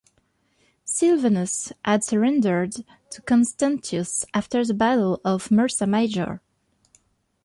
[0.83, 2.73] Silvanus had surrendered
[3.11, 6.41] to Constantius after the Battle of Mursa Major.